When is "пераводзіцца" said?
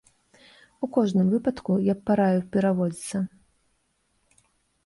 2.57-3.23